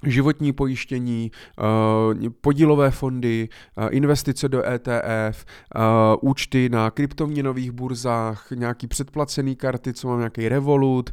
životní 0.06 0.54
pojištění, 0.54 1.32
eh, 1.60 2.30
podílové 2.42 2.92
fondy, 2.92 3.50
eh, 3.78 3.90
investice 3.90 4.50
do 4.50 4.66
ETF, 4.66 5.46
eh, 5.46 5.80
účty 6.22 6.70
na 6.70 6.92
kryptoměnových 6.92 7.72
burzách, 7.72 8.48
nějaký 8.56 8.88
předplacený 8.88 9.56
karty, 9.56 9.94
co 9.94 10.08
mám 10.08 10.18
nějaký 10.18 10.50
Revolut, 10.50 11.10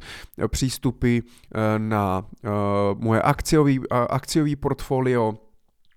přístupy 0.48 1.18
na 1.78 2.26
moje 2.94 3.22
akciový, 3.22 3.80
akciový 3.90 4.56
portfolio, 4.56 5.34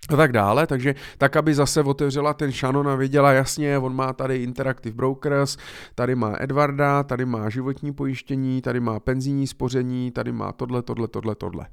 a 0.09 0.15
tak 0.15 0.31
dále, 0.31 0.67
takže 0.67 0.95
tak, 1.17 1.35
aby 1.35 1.53
zase 1.53 1.81
otevřela 1.81 2.33
ten 2.33 2.51
Shannon 2.51 2.88
a 2.88 2.95
věděla 2.95 3.31
jasně, 3.31 3.77
on 3.77 3.95
má 3.95 4.13
tady 4.13 4.43
Interactive 4.43 4.95
Brokers, 4.95 5.57
tady 5.95 6.15
má 6.15 6.33
Edvarda, 6.39 7.03
tady 7.03 7.25
má 7.25 7.50
životní 7.50 7.93
pojištění, 7.93 8.62
tady 8.62 8.79
má 8.79 9.00
penzijní 9.00 9.47
spoření, 9.47 10.12
tady 10.12 10.31
má 10.31 10.51
tohle, 10.51 10.81
tohle, 10.81 11.07
tohle, 11.07 11.35
tohle. 11.35 11.67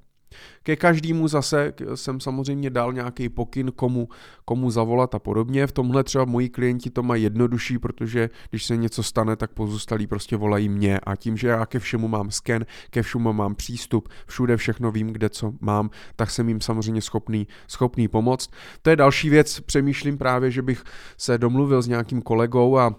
Ke 0.63 0.77
každému 0.77 1.29
zase 1.29 1.73
jsem 1.95 2.21
samozřejmě 2.21 2.71
dal 2.71 2.93
nějaký 2.93 3.29
pokyn, 3.29 3.73
komu, 3.77 4.09
komu 4.45 4.71
zavolat 4.71 5.15
a 5.15 5.19
podobně. 5.19 5.67
V 5.67 5.73
tomhle 5.73 6.05
třeba 6.05 6.25
moji 6.25 6.49
klienti 6.49 6.91
to 6.91 7.03
mají 7.03 7.23
jednodušší, 7.23 7.79
protože 7.79 8.31
když 8.51 8.65
se 8.65 8.77
něco 8.77 9.03
stane, 9.03 9.37
tak 9.37 9.53
pozůstalí 9.53 10.07
prostě 10.07 10.37
volají 10.37 10.69
mě 10.69 11.01
a 11.01 11.17
tím, 11.17 11.37
že 11.37 11.49
já 11.49 11.67
ke 11.67 11.79
všemu 11.79 12.09
mám 12.09 12.31
sken, 12.31 12.67
ke 12.91 13.03
všemu 13.03 13.33
mám 13.33 13.55
přístup, 13.55 14.09
všude 14.27 14.57
všechno 14.57 14.91
vím, 14.91 15.13
kde 15.13 15.29
co 15.29 15.53
mám, 15.61 15.91
tak 16.17 16.31
jsem 16.31 16.49
jim 16.49 16.61
samozřejmě 16.61 17.03
schopný, 17.03 17.47
schopný 17.69 18.09
pomoct. 18.09 18.51
To 18.83 18.91
je 18.91 18.97
další 18.97 19.31
věc, 19.31 19.61
přemýšlím 19.61 20.19
právě, 20.19 20.51
že 20.51 20.63
bych 20.63 20.85
se 21.17 21.39
domluvil 21.39 21.83
s 21.83 21.89
nějakým 21.89 22.23
kolegou 22.23 22.79
a 22.79 22.95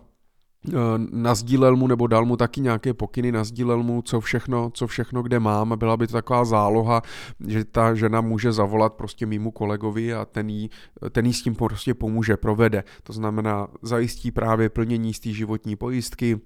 nazdílel 1.11 1.75
mu 1.75 1.87
nebo 1.87 2.07
dal 2.07 2.25
mu 2.25 2.37
taky 2.37 2.61
nějaké 2.61 2.93
pokyny, 2.93 3.31
nazdílel 3.31 3.83
mu, 3.83 4.01
co 4.01 4.19
všechno, 4.19 4.69
co 4.73 4.87
všechno 4.87 5.23
kde 5.23 5.39
mám 5.39 5.77
byla 5.77 5.97
by 5.97 6.07
to 6.07 6.13
taková 6.13 6.45
záloha, 6.45 7.01
že 7.47 7.65
ta 7.65 7.95
žena 7.95 8.21
může 8.21 8.51
zavolat 8.51 8.93
prostě 8.93 9.25
mýmu 9.25 9.51
kolegovi 9.51 10.13
a 10.13 10.25
ten 10.25 10.49
jí, 10.49 10.69
ten 11.11 11.25
jí 11.25 11.33
s 11.33 11.43
tím 11.43 11.55
prostě 11.55 11.93
pomůže, 11.93 12.37
provede. 12.37 12.83
To 13.03 13.13
znamená, 13.13 13.67
zajistí 13.81 14.31
právě 14.31 14.69
plnění 14.69 15.13
z 15.13 15.19
té 15.19 15.29
životní 15.29 15.75
pojistky, 15.75 16.39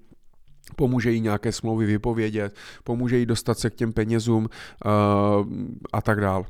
pomůže 0.76 1.10
jí 1.10 1.20
nějaké 1.20 1.52
smlouvy 1.52 1.86
vypovědět, 1.86 2.56
pomůže 2.84 3.18
jí 3.18 3.26
dostat 3.26 3.58
se 3.58 3.70
k 3.70 3.74
těm 3.74 3.92
penězům 3.92 4.48
uh, 4.84 4.90
a 5.92 6.02
tak 6.02 6.20
dál. 6.20 6.46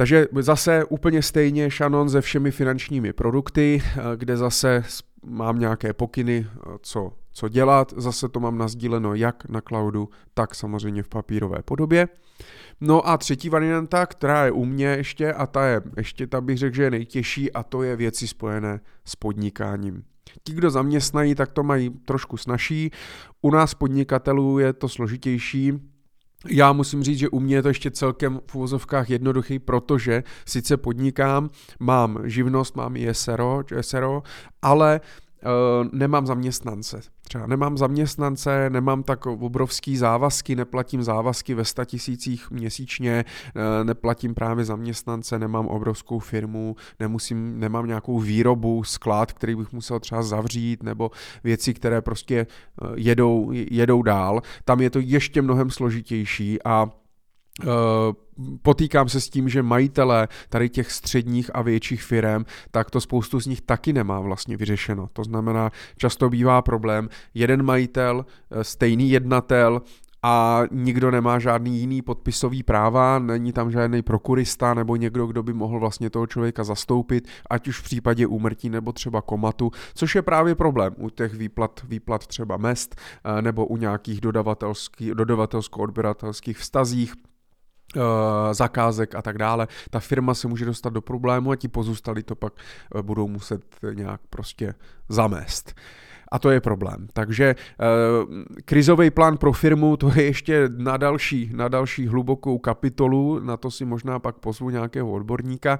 Takže 0.00 0.26
zase 0.40 0.84
úplně 0.84 1.22
stejně 1.22 1.70
Shannon 1.70 2.10
se 2.10 2.20
všemi 2.20 2.50
finančními 2.50 3.12
produkty, 3.12 3.82
eh, 3.82 4.02
kde 4.16 4.36
zase 4.36 4.84
mám 5.24 5.58
nějaké 5.58 5.92
pokyny, 5.92 6.46
eh, 6.50 6.78
co, 6.82 7.12
co 7.32 7.48
dělat, 7.48 7.94
zase 7.96 8.28
to 8.28 8.40
mám 8.40 8.58
nazdíleno 8.58 9.14
jak 9.14 9.48
na 9.48 9.60
cloudu, 9.60 10.08
tak 10.34 10.54
samozřejmě 10.54 11.02
v 11.02 11.08
papírové 11.08 11.62
podobě. 11.62 12.08
No 12.80 13.08
a 13.08 13.16
třetí 13.16 13.48
varianta, 13.48 14.06
která 14.06 14.44
je 14.44 14.52
u 14.52 14.64
mě 14.64 14.86
ještě, 14.86 15.32
a 15.32 15.46
ta 15.46 15.66
je 15.66 15.80
ještě, 15.96 16.26
ta 16.26 16.40
bych 16.40 16.58
řekl, 16.58 16.76
že 16.76 16.82
je 16.82 16.90
nejtěžší, 16.90 17.52
a 17.52 17.62
to 17.62 17.82
je 17.82 17.96
věci 17.96 18.28
spojené 18.28 18.80
s 19.04 19.16
podnikáním. 19.16 20.04
Ti, 20.44 20.52
kdo 20.52 20.70
zaměstnají, 20.70 21.34
tak 21.34 21.52
to 21.52 21.62
mají 21.62 21.90
trošku 21.90 22.36
snažší. 22.36 22.90
U 23.42 23.50
nás 23.50 23.74
podnikatelů 23.74 24.58
je 24.58 24.72
to 24.72 24.88
složitější, 24.88 25.72
já 26.46 26.72
musím 26.72 27.02
říct, 27.02 27.18
že 27.18 27.28
u 27.28 27.40
mě 27.40 27.56
je 27.56 27.62
to 27.62 27.68
ještě 27.68 27.90
celkem 27.90 28.40
v 28.46 28.54
uvozovkách 28.54 29.10
jednoduchý, 29.10 29.58
protože 29.58 30.24
sice 30.46 30.76
podnikám, 30.76 31.50
mám 31.80 32.18
živnost, 32.24 32.76
mám 32.76 32.96
i 32.96 33.14
SRO, 33.14 33.62
SRO 33.80 34.22
ale 34.62 35.00
nemám 35.92 36.26
zaměstnance. 36.26 37.00
Třeba 37.22 37.46
nemám 37.46 37.78
zaměstnance, 37.78 38.70
nemám 38.70 39.02
tak 39.02 39.26
obrovský 39.26 39.96
závazky, 39.96 40.56
neplatím 40.56 41.02
závazky 41.02 41.54
ve 41.54 41.64
tisících 41.84 42.50
měsíčně, 42.50 43.24
uh, 43.56 43.62
neplatím 43.86 44.34
právě 44.34 44.64
zaměstnance, 44.64 45.38
nemám 45.38 45.66
obrovskou 45.66 46.18
firmu, 46.18 46.76
nemusím, 47.00 47.60
nemám 47.60 47.86
nějakou 47.86 48.18
výrobu, 48.18 48.84
sklad, 48.84 49.32
který 49.32 49.54
bych 49.54 49.72
musel 49.72 50.00
třeba 50.00 50.22
zavřít, 50.22 50.82
nebo 50.82 51.10
věci, 51.44 51.74
které 51.74 52.00
prostě 52.02 52.46
uh, 52.82 52.90
jedou, 52.94 53.50
jedou 53.52 54.02
dál. 54.02 54.42
Tam 54.64 54.80
je 54.80 54.90
to 54.90 54.98
ještě 54.98 55.42
mnohem 55.42 55.70
složitější 55.70 56.62
a 56.64 56.90
potýkám 58.62 59.08
se 59.08 59.20
s 59.20 59.30
tím, 59.30 59.48
že 59.48 59.62
majitelé 59.62 60.28
tady 60.48 60.68
těch 60.68 60.92
středních 60.92 61.50
a 61.54 61.62
větších 61.62 62.02
firm, 62.02 62.44
tak 62.70 62.90
to 62.90 63.00
spoustu 63.00 63.40
z 63.40 63.46
nich 63.46 63.60
taky 63.60 63.92
nemá 63.92 64.20
vlastně 64.20 64.56
vyřešeno. 64.56 65.08
To 65.12 65.24
znamená, 65.24 65.70
často 65.96 66.30
bývá 66.30 66.62
problém, 66.62 67.08
jeden 67.34 67.62
majitel, 67.62 68.26
eh, 68.50 68.64
stejný 68.64 69.10
jednatel, 69.10 69.82
a 70.22 70.62
nikdo 70.70 71.10
nemá 71.10 71.38
žádný 71.38 71.78
jiný 71.78 72.02
podpisový 72.02 72.62
práva, 72.62 73.18
není 73.18 73.52
tam 73.52 73.70
žádný 73.70 74.02
prokurista 74.02 74.74
nebo 74.74 74.96
někdo, 74.96 75.26
kdo 75.26 75.42
by 75.42 75.52
mohl 75.52 75.80
vlastně 75.80 76.10
toho 76.10 76.26
člověka 76.26 76.64
zastoupit, 76.64 77.28
ať 77.50 77.68
už 77.68 77.80
v 77.80 77.82
případě 77.82 78.26
úmrtí 78.26 78.70
nebo 78.70 78.92
třeba 78.92 79.22
komatu, 79.22 79.70
což 79.94 80.14
je 80.14 80.22
právě 80.22 80.54
problém 80.54 80.94
u 80.96 81.10
těch 81.10 81.34
výplat, 81.34 81.80
výplat 81.88 82.26
třeba 82.26 82.56
mest 82.56 82.96
eh, 83.24 83.42
nebo 83.42 83.66
u 83.66 83.76
nějakých 83.76 84.20
dodavatelsko-odběratelských 84.20 86.58
vztazích, 86.58 87.14
Eh, 87.14 87.37
zakázek 88.52 89.14
a 89.14 89.22
tak 89.22 89.38
dále, 89.38 89.68
ta 89.90 90.00
firma 90.00 90.34
se 90.34 90.48
může 90.48 90.64
dostat 90.64 90.92
do 90.92 91.00
problému 91.00 91.50
a 91.50 91.56
ti 91.56 91.68
pozůstali 91.68 92.22
to 92.22 92.34
pak 92.34 92.52
eh, 92.94 93.02
budou 93.02 93.28
muset 93.28 93.62
nějak 93.94 94.20
prostě 94.30 94.74
zamést. 95.08 95.74
A 96.32 96.38
to 96.38 96.50
je 96.50 96.60
problém. 96.60 97.08
Takže 97.12 97.54
uh, 97.54 98.34
krizový 98.64 99.10
plán 99.10 99.36
pro 99.36 99.52
firmu, 99.52 99.96
to 99.96 100.12
je 100.14 100.24
ještě 100.24 100.68
na 100.76 100.96
další, 100.96 101.50
na 101.54 101.68
další 101.68 102.06
hlubokou 102.06 102.58
kapitolu, 102.58 103.40
na 103.40 103.56
to 103.56 103.70
si 103.70 103.84
možná 103.84 104.18
pak 104.18 104.36
pozvu 104.36 104.70
nějakého 104.70 105.12
odborníka. 105.12 105.78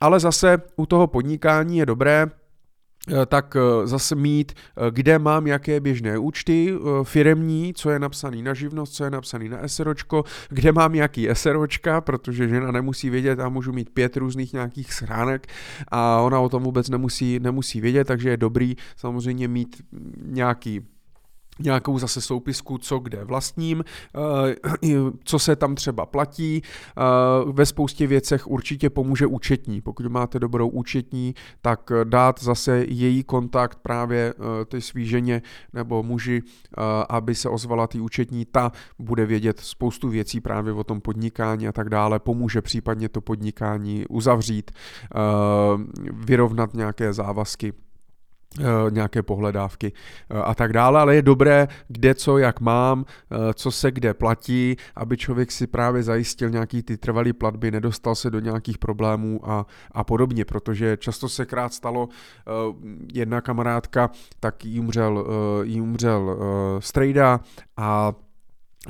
Ale 0.00 0.20
zase 0.20 0.62
u 0.76 0.86
toho 0.86 1.06
podnikání 1.06 1.78
je 1.78 1.86
dobré 1.86 2.26
Eh, 2.26 2.47
tak 3.26 3.56
eh, 3.56 3.86
zase 3.86 4.14
mít, 4.14 4.52
eh, 4.52 4.90
kde 4.90 5.18
mám 5.18 5.46
jaké 5.46 5.80
běžné 5.80 6.18
účty 6.18 6.74
firemní, 7.02 7.74
co 7.74 7.90
je 7.90 7.98
napsaný 7.98 8.42
na 8.42 8.54
živnost, 8.54 8.94
co 8.94 9.04
je 9.04 9.10
napsaný 9.10 9.48
na 9.48 9.68
SROčko, 9.68 10.24
kde 10.48 10.72
mám 10.72 10.94
jaký 10.94 11.28
SROčka, 11.32 12.00
protože 12.00 12.48
žena 12.48 12.72
nemusí 12.72 13.10
vědět, 13.10 13.40
a 13.40 13.48
můžu 13.48 13.72
mít 13.72 13.90
pět 13.90 14.16
různých 14.16 14.52
nějakých 14.52 14.92
schránek 14.92 15.46
a 15.88 16.20
ona 16.20 16.40
o 16.40 16.48
tom 16.48 16.62
vůbec 16.62 16.88
nemusí, 16.88 17.40
nemusí 17.40 17.80
vědět, 17.80 18.04
takže 18.04 18.30
je 18.30 18.36
dobrý 18.36 18.76
samozřejmě 18.96 19.48
mít 19.48 19.82
nějaký 20.22 20.80
nějakou 21.58 21.98
zase 21.98 22.20
soupisku, 22.20 22.78
co 22.78 22.98
kde 22.98 23.24
vlastním, 23.24 23.84
eh, 24.14 24.88
co 25.24 25.38
se 25.38 25.56
tam 25.56 25.74
třeba 25.74 26.06
platí. 26.06 26.62
Eh, 26.62 27.02
ve 27.52 27.66
spoustě 27.66 28.06
věcech 28.06 28.46
určitě 28.46 28.90
pomůže 28.90 29.26
účetní. 29.26 29.80
Pokud 29.80 30.06
máte 30.06 30.38
dobrou 30.38 30.68
účetní, 30.68 31.34
tak 31.62 31.92
dát 32.04 32.42
zase 32.42 32.84
její 32.88 33.24
kontakt 33.24 33.78
právě 33.82 34.34
eh, 34.38 34.64
ty 34.64 34.80
svý 34.80 35.06
ženě 35.06 35.42
nebo 35.72 36.02
muži, 36.02 36.42
aby 37.08 37.34
se 37.34 37.48
ozvala 37.48 37.86
ty 37.86 38.00
účetní, 38.00 38.44
ta 38.44 38.72
bude 38.98 39.26
vědět 39.26 39.60
spoustu 39.60 40.08
věcí 40.08 40.40
právě 40.40 40.72
o 40.72 40.84
tom 40.84 41.00
podnikání 41.00 41.68
a 41.68 41.72
tak 41.72 41.88
dále, 41.88 42.18
pomůže 42.18 42.62
případně 42.62 43.08
to 43.08 43.20
podnikání 43.20 44.06
uzavřít, 44.08 44.70
vyrovnat 46.12 46.74
nějaké 46.74 47.12
závazky 47.12 47.72
nějaké 48.90 49.22
pohledávky 49.22 49.92
eh, 50.30 50.38
a 50.38 50.54
tak 50.54 50.72
dále, 50.72 51.00
ale 51.00 51.14
je 51.14 51.22
dobré, 51.22 51.68
kde 51.88 52.14
co, 52.14 52.38
jak 52.38 52.60
mám, 52.60 53.04
eh, 53.30 53.54
co 53.54 53.70
se 53.70 53.90
kde 53.90 54.14
platí, 54.14 54.76
aby 54.96 55.16
člověk 55.16 55.52
si 55.52 55.66
právě 55.66 56.02
zajistil 56.02 56.50
nějaký 56.50 56.82
ty 56.82 56.96
trvalé 56.96 57.32
platby, 57.32 57.70
nedostal 57.70 58.14
se 58.14 58.30
do 58.30 58.40
nějakých 58.40 58.78
problémů 58.78 59.40
a, 59.50 59.66
a 59.92 60.04
podobně, 60.04 60.44
protože 60.44 60.96
často 60.96 61.28
se 61.28 61.46
krát 61.46 61.72
stalo, 61.72 62.08
jedna 63.14 63.40
kamarádka, 63.40 64.10
tak 64.40 64.64
jí 64.64 64.80
umřel, 64.80 65.26
jí 65.62 65.80
umřel 65.80 66.38
strejda 66.78 67.40
a 67.76 68.12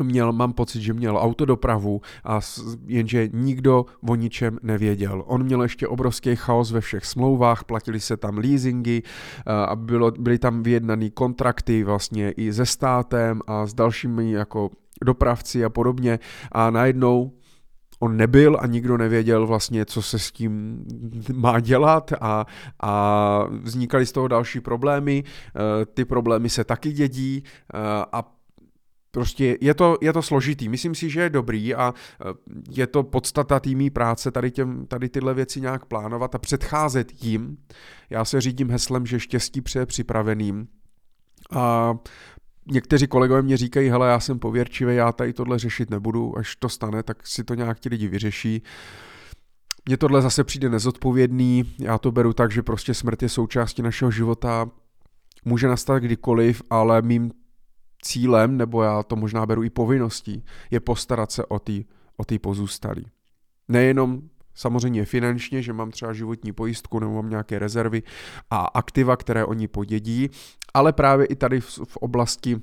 měl, 0.01 0.33
mám 0.33 0.53
pocit, 0.53 0.83
že 0.83 0.93
měl 0.93 1.17
autodopravu, 1.17 2.01
a 2.25 2.41
jenže 2.87 3.29
nikdo 3.33 3.87
o 4.09 4.15
ničem 4.15 4.59
nevěděl. 4.63 5.25
On 5.27 5.45
měl 5.45 5.63
ještě 5.63 5.89
obrovský 5.89 6.37
chaos 6.37 6.73
ve 6.73 6.81
všech 6.81 7.05
smlouvách, 7.05 7.65
platili 7.65 8.01
se 8.01 8.17
tam 8.17 8.39
leasingy 8.39 9.03
a 9.47 9.77
bylo, 9.77 10.11
byly 10.11 10.39
tam 10.39 10.63
vyjednané 10.63 11.11
kontrakty 11.11 11.85
vlastně 11.85 12.31
i 12.31 12.53
se 12.53 12.67
státem 12.67 13.41
a 13.47 13.67
s 13.67 13.75
dalšími 13.75 14.31
jako 14.31 14.71
dopravci 15.05 15.65
a 15.65 15.69
podobně 15.69 16.19
a 16.53 16.71
najednou 16.71 17.33
on 18.01 18.17
nebyl 18.17 18.57
a 18.61 18.67
nikdo 18.67 18.97
nevěděl 18.97 19.47
vlastně, 19.47 19.85
co 19.85 20.03
se 20.03 20.19
s 20.19 20.33
tím 20.33 20.85
má 21.33 21.61
dělat 21.61 22.13
a, 22.21 22.47
a 22.83 23.45
vznikaly 23.51 24.07
z 24.07 24.13
toho 24.13 24.29
další 24.29 24.61
problémy. 24.61 25.25
E, 25.25 25.87
ty 25.87 26.05
problémy 26.05 26.49
se 26.49 26.65
taky 26.65 26.93
dědí 26.93 27.43
e, 27.45 27.79
a 28.13 28.38
Prostě 29.19 29.59
je 29.61 29.75
to, 29.75 29.99
je 30.01 30.13
to 30.13 30.23
složitý. 30.23 30.69
Myslím 30.69 30.95
si, 30.95 31.11
že 31.11 31.21
je 31.21 31.31
dobrý 31.31 31.75
a 31.75 31.95
e, 31.95 32.25
je 32.71 32.87
to 32.87 33.03
podstata 33.03 33.61
týmí 33.61 33.91
práce 33.91 34.31
tady, 34.31 34.51
těm, 34.51 34.87
tady 34.87 35.09
tyhle 35.09 35.35
věci 35.35 35.61
nějak 35.61 35.87
plánovat 35.87 36.35
a 36.35 36.39
předcházet 36.39 37.25
jim. 37.25 37.57
Já 38.11 38.25
se 38.25 38.41
řídím 38.41 38.71
heslem, 38.71 39.07
že 39.07 39.21
štěstí 39.21 39.61
přeje 39.61 39.87
připraveným. 39.87 40.69
A 41.53 41.95
někteří 42.71 43.07
kolegové 43.07 43.43
mě 43.43 43.57
říkají, 43.57 43.89
hele, 43.89 44.09
já 44.09 44.21
jsem 44.21 44.39
pověrčivý, 44.39 44.97
já 44.97 45.13
tady 45.13 45.33
tohle 45.33 45.59
řešit 45.59 45.91
nebudu, 45.91 46.39
až 46.39 46.57
to 46.57 46.69
stane, 46.69 47.03
tak 47.03 47.27
si 47.27 47.45
to 47.45 47.55
nějak 47.55 47.81
ti 47.81 47.89
lidi 47.89 48.09
vyřeší. 48.09 48.63
Mně 49.87 49.97
tohle 49.97 50.23
zase 50.23 50.45
přijde 50.45 50.69
nezodpovědný, 50.69 51.75
já 51.79 51.99
to 51.99 52.13
beru 52.13 52.33
tak, 52.33 52.53
že 52.53 52.63
prostě 52.63 52.95
smrt 52.95 53.23
je 53.23 53.29
součástí 53.29 53.83
našeho 53.83 54.11
života, 54.11 54.71
může 55.45 55.69
nastat 55.69 55.99
kdykoliv, 55.99 56.63
ale 56.71 57.03
mým 57.03 57.33
cílem, 58.03 58.57
nebo 58.57 58.83
já 58.83 59.03
to 59.03 59.17
možná 59.17 59.47
beru 59.47 59.63
i 59.63 59.71
povinností, 59.71 60.45
je 60.71 60.81
postarat 60.81 61.33
se 61.33 61.45
o 61.45 61.59
ty 61.59 61.85
o 62.19 62.39
pozůstalý. 62.39 63.07
Nejenom 63.69 64.23
samozřejmě 64.55 65.05
finančně, 65.05 65.63
že 65.63 65.73
mám 65.73 65.91
třeba 65.91 66.13
životní 66.13 66.53
pojistku 66.53 66.99
nebo 66.99 67.13
mám 67.13 67.31
nějaké 67.31 67.59
rezervy 67.59 68.03
a 68.51 68.59
aktiva, 68.59 69.17
které 69.17 69.45
oni 69.45 69.69
podědí, 69.69 70.31
ale 70.75 70.93
právě 70.93 71.27
i 71.27 71.37
tady 71.37 71.61
v, 71.61 71.79
v 71.89 71.97
oblasti 71.97 72.61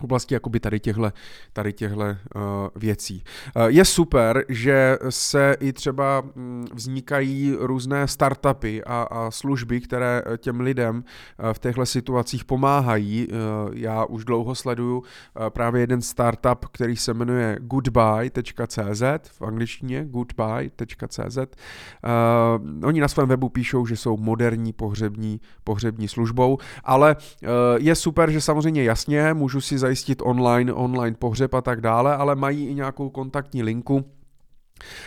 v 0.00 0.04
oblasti 0.04 0.34
jakoby 0.34 0.60
tady 0.60 0.80
těchhle, 0.80 1.12
tady 1.52 1.72
těchhle 1.72 2.18
uh, 2.34 2.42
věcí. 2.76 3.24
Uh, 3.56 3.62
je 3.66 3.84
super, 3.84 4.44
že 4.48 4.98
se 5.08 5.56
i 5.60 5.72
třeba 5.72 6.20
um, 6.20 6.64
vznikají 6.72 7.56
různé 7.58 8.08
startupy 8.08 8.82
a, 8.84 9.02
a 9.02 9.30
služby, 9.30 9.80
které 9.80 10.22
těm 10.38 10.60
lidem 10.60 11.04
v 11.52 11.58
těchto 11.58 11.86
situacích 11.86 12.44
pomáhají. 12.44 13.28
Uh, 13.28 13.34
já 13.74 14.04
už 14.04 14.24
dlouho 14.24 14.54
sleduju 14.54 15.02
právě 15.48 15.80
jeden 15.80 16.02
startup, 16.02 16.64
který 16.72 16.96
se 16.96 17.14
jmenuje 17.14 17.58
goodbye.cz 17.60 19.02
v 19.30 19.42
angličtině 19.42 20.04
goodbye.cz. 20.04 21.36
Uh, 21.36 22.86
oni 22.88 23.00
na 23.00 23.08
svém 23.08 23.28
webu 23.28 23.48
píšou, 23.48 23.86
že 23.86 23.96
jsou 23.96 24.16
moderní 24.16 24.72
pohřební, 24.72 25.40
pohřební 25.64 26.08
službou, 26.08 26.58
ale 26.84 27.16
uh, 27.16 27.48
je 27.76 27.94
super, 27.94 28.30
že 28.30 28.40
samozřejmě 28.40 28.84
jasně 28.84 29.34
můžu 29.34 29.60
si 29.60 29.78
zajistit 29.84 30.22
online, 30.24 30.72
online 30.72 31.16
pohřeb 31.18 31.54
a 31.54 31.60
tak 31.60 31.80
dále, 31.80 32.16
ale 32.16 32.34
mají 32.34 32.68
i 32.68 32.74
nějakou 32.74 33.10
kontaktní 33.10 33.62
linku, 33.62 34.04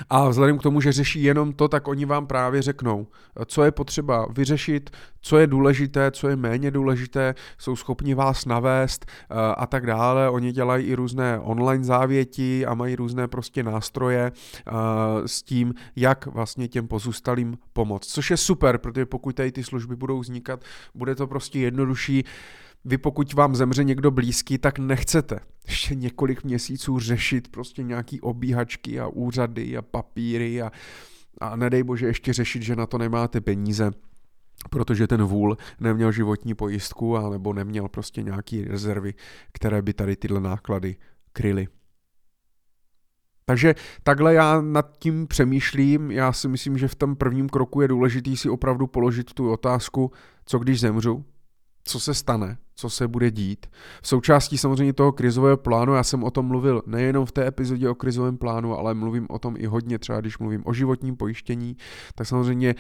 a 0.10 0.30
vzhledem 0.30 0.58
k 0.58 0.64
tomu, 0.64 0.82
že 0.82 0.92
řeší 0.92 1.24
jenom 1.24 1.54
to, 1.54 1.68
tak 1.68 1.88
oni 1.88 2.06
vám 2.06 2.28
právě 2.28 2.62
řeknou, 2.62 3.08
co 3.46 3.64
je 3.64 3.72
potřeba 3.72 4.28
vyřešit, 4.30 4.90
co 5.22 5.38
je 5.38 5.48
důležité, 5.48 6.12
co 6.12 6.28
je 6.28 6.36
méně 6.36 6.72
důležité, 6.72 7.36
jsou 7.58 7.76
schopni 7.76 8.14
vás 8.14 8.46
navést 8.46 9.06
eh, 9.06 9.36
a 9.58 9.66
tak 9.66 9.86
dále. 9.86 10.30
Oni 10.30 10.52
dělají 10.52 10.86
i 10.86 10.96
různé 10.96 11.40
online 11.40 11.84
závěti 11.84 12.66
a 12.66 12.74
mají 12.74 12.96
různé 12.96 13.28
prostě 13.28 13.64
nástroje 13.64 14.32
eh, 14.32 14.72
s 15.26 15.44
tím, 15.44 15.74
jak 15.96 16.26
vlastně 16.26 16.68
těm 16.68 16.88
pozůstalým 16.88 17.58
pomoct. 17.74 18.08
Což 18.08 18.32
je 18.32 18.38
super, 18.38 18.78
protože 18.78 19.06
pokud 19.06 19.36
tady 19.36 19.52
ty 19.52 19.64
služby 19.64 19.96
budou 19.96 20.20
vznikat, 20.20 20.64
bude 20.96 21.16
to 21.16 21.28
prostě 21.28 21.60
jednodušší 21.60 22.24
vy 22.86 22.98
pokud 22.98 23.34
vám 23.34 23.56
zemře 23.56 23.84
někdo 23.84 24.12
blízký, 24.12 24.58
tak 24.58 24.80
nechcete 24.80 25.40
ještě 25.68 25.96
několik 25.96 26.44
měsíců 26.44 27.00
řešit 27.00 27.48
prostě 27.48 27.84
nějaký 27.84 28.22
obíhačky 28.22 29.00
a 29.00 29.08
úřady 29.08 29.78
a 29.78 29.82
papíry 29.82 30.62
a, 30.62 30.72
a 31.42 31.56
nedej 31.56 31.84
bože 31.84 32.06
ještě 32.06 32.34
řešit, 32.34 32.64
že 32.64 32.76
na 32.76 32.86
to 32.86 32.98
nemáte 32.98 33.42
peníze 33.42 33.92
protože 34.70 35.08
ten 35.08 35.24
vůl 35.24 35.58
neměl 35.80 36.12
životní 36.12 36.54
pojistku 36.54 37.18
a 37.18 37.30
nebo 37.30 37.54
neměl 37.54 37.88
prostě 37.88 38.24
nějaký 38.24 38.64
rezervy, 38.64 39.14
které 39.52 39.82
by 39.82 39.94
tady 39.94 40.16
tyhle 40.16 40.42
náklady 40.42 40.96
kryly. 41.34 41.68
Takže 43.46 43.76
takhle 44.04 44.34
já 44.34 44.62
nad 44.62 44.98
tím 44.98 45.28
přemýšlím. 45.28 46.12
Já 46.12 46.34
si 46.34 46.48
myslím, 46.48 46.78
že 46.78 46.88
v 46.88 46.96
tom 46.96 47.16
prvním 47.16 47.50
kroku 47.50 47.82
je 47.82 47.88
důležité 47.88 48.36
si 48.36 48.50
opravdu 48.50 48.88
položit 48.88 49.34
tu 49.34 49.52
otázku, 49.52 50.12
co 50.46 50.60
když 50.60 50.80
zemřu, 50.80 51.26
co 51.88 52.00
se 52.00 52.14
stane, 52.14 52.58
co 52.76 52.90
se 52.90 53.08
bude 53.08 53.32
dít. 53.32 53.66
V 54.02 54.08
součástí 54.08 54.58
samozřejmě 54.58 54.94
toho 54.94 55.12
krizového 55.12 55.58
plánu, 55.58 55.94
já 55.94 56.04
jsem 56.04 56.24
o 56.24 56.32
tom 56.32 56.46
mluvil 56.46 56.82
nejenom 56.86 57.26
v 57.26 57.32
té 57.32 57.48
epizodě 57.48 57.90
o 57.90 57.96
krizovém 57.96 58.38
plánu, 58.38 58.78
ale 58.78 58.94
mluvím 58.94 59.28
o 59.30 59.40
tom 59.40 59.56
i 59.58 59.66
hodně, 59.66 60.00
třeba 60.00 60.22
když 60.22 60.38
mluvím 60.38 60.64
o 60.66 60.74
životním 60.74 61.16
pojištění, 61.16 61.78
tak 62.16 62.28
samozřejmě 62.28 62.76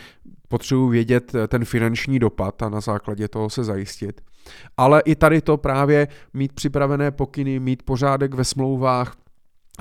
potřebuji 0.48 0.90
vědět 0.90 1.32
ten 1.48 1.66
finanční 1.66 2.20
dopad 2.20 2.62
a 2.64 2.70
na 2.70 2.82
základě 2.82 3.28
toho 3.28 3.50
se 3.50 3.64
zajistit. 3.64 4.22
Ale 4.78 5.02
i 5.06 5.16
tady 5.16 5.42
to 5.42 5.58
právě 5.58 6.08
mít 6.34 6.54
připravené 6.54 7.12
pokyny, 7.12 7.60
mít 7.60 7.84
pořádek 7.84 8.34
ve 8.34 8.44
smlouvách, 8.44 9.16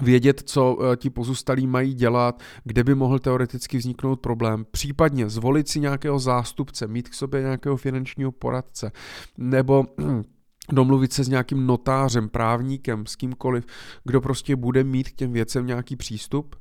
vědět, 0.02 0.42
co 0.46 0.78
eh, 0.80 0.96
ti 0.96 1.10
pozůstalí 1.10 1.66
mají 1.66 1.94
dělat, 1.94 2.42
kde 2.64 2.84
by 2.84 2.94
mohl 2.94 3.18
teoreticky 3.18 3.78
vzniknout 3.78 4.20
problém, 4.20 4.66
případně 4.70 5.28
zvolit 5.28 5.68
si 5.68 5.80
nějakého 5.80 6.18
zástupce, 6.18 6.86
mít 6.86 7.08
k 7.08 7.14
sobě 7.14 7.42
nějakého 7.42 7.76
finančního 7.76 8.32
poradce, 8.32 8.92
nebo 9.38 9.84
domluvit 10.72 11.12
se 11.12 11.24
s 11.24 11.28
nějakým 11.28 11.66
notářem, 11.66 12.28
právníkem, 12.28 13.06
s 13.06 13.16
kýmkoliv, 13.16 13.66
kdo 14.04 14.20
prostě 14.20 14.56
bude 14.56 14.84
mít 14.84 15.08
k 15.08 15.14
těm 15.14 15.32
věcem 15.32 15.66
nějaký 15.66 15.96
přístup. 15.96 16.56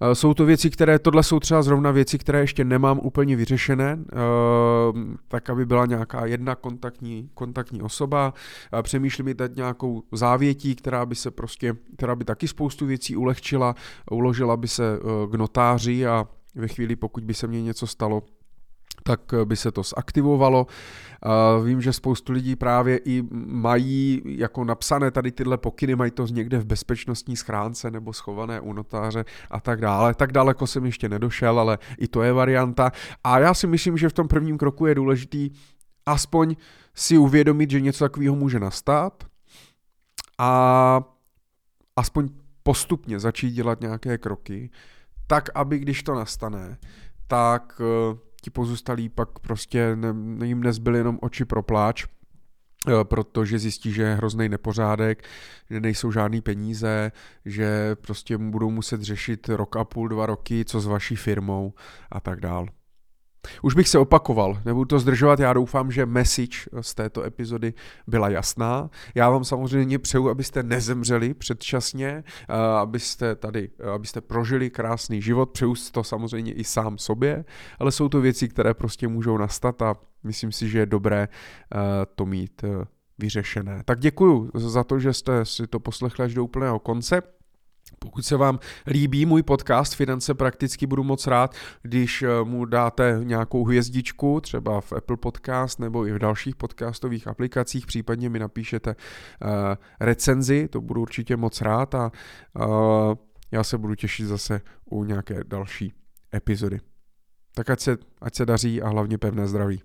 Eh, 0.00 0.14
jsou 0.14 0.34
to 0.34 0.44
věci, 0.44 0.70
které, 0.70 0.98
tohle 0.98 1.22
jsou 1.22 1.40
třeba 1.40 1.62
zrovna 1.62 1.90
věci, 1.90 2.18
které 2.18 2.40
ještě 2.40 2.64
nemám 2.64 3.00
úplně 3.02 3.36
vyřešené, 3.36 3.98
eh, 4.12 5.13
tak 5.44 5.50
aby 5.50 5.66
byla 5.66 5.86
nějaká 5.86 6.26
jedna 6.26 6.54
kontaktní, 6.54 7.30
kontaktní 7.34 7.82
osoba. 7.82 8.34
Eh, 8.78 8.82
přemýšlím 8.82 9.28
i 9.28 9.34
dát 9.34 9.56
nějakou 9.56 10.02
závětí, 10.12 10.74
která 10.74 11.06
by 11.06 11.14
se 11.14 11.30
prostě, 11.30 11.76
která 11.96 12.16
by 12.16 12.24
taky 12.24 12.48
spoustu 12.48 12.86
věcí 12.86 13.16
ulehčila, 13.16 13.74
uložila 14.10 14.56
by 14.56 14.68
se 14.68 14.98
k 15.30 15.34
notáři 15.34 16.06
a 16.06 16.26
ve 16.54 16.68
chvíli, 16.68 16.96
pokud 16.96 17.24
by 17.24 17.34
se 17.34 17.46
mně 17.46 17.62
něco 17.62 17.86
stalo, 17.86 18.22
tak 19.06 19.20
by 19.44 19.56
se 19.56 19.72
to 19.72 19.82
zaktivovalo. 19.82 20.66
Vím, 21.64 21.80
že 21.80 21.92
spoustu 21.92 22.32
lidí 22.32 22.56
právě 22.56 22.96
i 23.04 23.22
mají 23.46 24.22
jako 24.24 24.64
napsané 24.64 25.10
tady 25.10 25.32
tyhle 25.32 25.58
pokyny, 25.58 25.96
mají 25.96 26.10
to 26.10 26.26
někde 26.26 26.58
v 26.58 26.64
bezpečnostní 26.64 27.36
schránce 27.36 27.90
nebo 27.90 28.12
schované 28.12 28.60
u 28.60 28.72
notáře 28.72 29.24
a 29.50 29.60
tak 29.60 29.80
dále. 29.80 30.14
Tak 30.14 30.32
daleko 30.32 30.66
jsem 30.66 30.86
ještě 30.86 31.08
nedošel, 31.08 31.60
ale 31.60 31.78
i 31.98 32.08
to 32.08 32.22
je 32.22 32.32
varianta. 32.32 32.92
A 33.24 33.38
já 33.38 33.54
si 33.54 33.66
myslím, 33.66 33.96
že 33.96 34.08
v 34.08 34.12
tom 34.12 34.28
prvním 34.28 34.58
kroku 34.58 34.86
je 34.86 34.94
důležitý 34.94 35.50
aspoň 36.06 36.56
si 36.94 37.18
uvědomit, 37.18 37.70
že 37.70 37.80
něco 37.80 38.04
takového 38.04 38.34
může 38.34 38.60
nastat 38.60 39.24
a 40.38 41.02
aspoň 41.96 42.28
postupně 42.62 43.20
začít 43.20 43.50
dělat 43.50 43.80
nějaké 43.80 44.18
kroky, 44.18 44.70
tak 45.26 45.48
aby 45.54 45.78
když 45.78 46.02
to 46.02 46.14
nastane, 46.14 46.78
tak 47.26 47.80
eh, 47.80 48.18
ti 48.44 48.50
pozůstalí 48.50 49.08
pak 49.08 49.38
prostě 49.38 49.96
ne, 49.96 50.46
jim 50.46 50.62
nezbyly 50.62 50.98
jenom 50.98 51.18
oči 51.22 51.44
pro 51.44 51.62
pláč, 51.62 52.04
eh, 52.04 53.04
protože 53.04 53.58
zjistí, 53.58 53.92
že 53.92 54.02
je 54.02 54.14
hrozný 54.14 54.48
nepořádek, 54.48 55.24
že 55.70 55.80
nejsou 55.80 56.12
žádný 56.12 56.40
peníze, 56.40 57.12
že 57.44 57.96
prostě 58.00 58.38
budou 58.38 58.70
muset 58.70 59.02
řešit 59.02 59.48
rok 59.48 59.76
a 59.76 59.84
půl, 59.84 60.08
dva 60.08 60.26
roky, 60.26 60.64
co 60.64 60.80
s 60.80 60.86
vaší 60.86 61.16
firmou 61.16 61.74
a 62.10 62.20
tak 62.20 62.40
dál. 62.40 62.66
Už 63.62 63.74
bych 63.74 63.88
se 63.88 63.98
opakoval, 63.98 64.58
nebudu 64.64 64.84
to 64.84 64.98
zdržovat, 64.98 65.40
já 65.40 65.52
doufám, 65.52 65.90
že 65.90 66.06
message 66.06 66.58
z 66.80 66.94
této 66.94 67.22
epizody 67.22 67.74
byla 68.06 68.28
jasná. 68.28 68.90
Já 69.14 69.30
vám 69.30 69.44
samozřejmě 69.44 69.98
přeju, 69.98 70.28
abyste 70.28 70.62
nezemřeli 70.62 71.34
předčasně, 71.34 72.24
abyste 72.80 73.34
tady, 73.34 73.70
abyste 73.94 74.20
prožili 74.20 74.70
krásný 74.70 75.22
život, 75.22 75.50
přeju 75.50 75.74
to 75.92 76.04
samozřejmě 76.04 76.52
i 76.52 76.64
sám 76.64 76.98
sobě, 76.98 77.44
ale 77.78 77.92
jsou 77.92 78.08
to 78.08 78.20
věci, 78.20 78.48
které 78.48 78.74
prostě 78.74 79.08
můžou 79.08 79.38
nastat 79.38 79.82
a 79.82 79.94
myslím 80.22 80.52
si, 80.52 80.68
že 80.68 80.78
je 80.78 80.86
dobré 80.86 81.28
to 82.14 82.26
mít 82.26 82.64
vyřešené. 83.18 83.82
Tak 83.84 84.00
děkuji 84.00 84.50
za 84.54 84.84
to, 84.84 84.98
že 84.98 85.12
jste 85.12 85.44
si 85.44 85.66
to 85.66 85.80
poslechli 85.80 86.24
až 86.24 86.34
do 86.34 86.44
úplného 86.44 86.78
konce. 86.78 87.22
Pokud 87.98 88.22
se 88.26 88.36
vám 88.36 88.58
líbí 88.86 89.26
můj 89.26 89.42
podcast 89.42 89.94
Finance 89.94 90.34
prakticky, 90.34 90.86
budu 90.86 91.04
moc 91.04 91.26
rád, 91.26 91.54
když 91.82 92.22
eh, 92.22 92.28
mu 92.44 92.64
dáte 92.64 93.20
nějakou 93.22 93.64
hvězdičku, 93.64 94.40
třeba 94.40 94.80
v 94.80 94.92
Apple 94.92 95.16
Podcast 95.16 95.80
nebo 95.80 96.06
i 96.06 96.12
v 96.12 96.18
dalších 96.18 96.56
podcastových 96.56 97.28
aplikacích, 97.28 97.86
případně 97.86 98.28
mi 98.28 98.38
napíšete 98.38 98.90
uh, 98.90 99.48
recenzi, 100.00 100.68
to 100.68 100.80
budu 100.80 101.00
určitě 101.00 101.36
moc 101.36 101.60
rád 101.60 101.94
a 101.94 102.12
uh, 102.54 103.14
já 103.52 103.64
se 103.64 103.78
budu 103.78 103.94
těšit 103.94 104.26
zase 104.26 104.60
u 104.84 105.04
nějaké 105.04 105.44
další 105.44 105.92
epizody. 106.34 106.80
Tak 107.54 107.70
ať 107.70 107.80
se, 107.80 107.96
ať 108.20 108.34
se 108.34 108.46
daří 108.46 108.82
a 108.82 108.88
hlavně 108.88 109.18
pevné 109.18 109.48
zdraví. 109.48 109.82